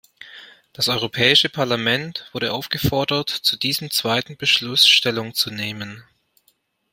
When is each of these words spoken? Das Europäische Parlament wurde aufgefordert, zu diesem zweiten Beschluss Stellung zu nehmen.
Das 0.73 0.89
Europäische 0.89 1.47
Parlament 1.47 2.27
wurde 2.33 2.53
aufgefordert, 2.53 3.29
zu 3.29 3.55
diesem 3.55 3.91
zweiten 3.91 4.35
Beschluss 4.35 4.87
Stellung 4.87 5.35
zu 5.35 5.51
nehmen. 5.51 6.03